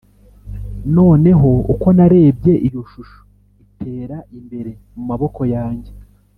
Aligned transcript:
noneho 0.95 1.49
uko 1.73 1.87
narebye 1.97 2.53
iyo 2.67 2.81
shusho 2.91 3.19
itera 3.65 4.17
imbere 4.37 4.71
mumaboko 4.93 5.41
yanjye, 5.55 5.91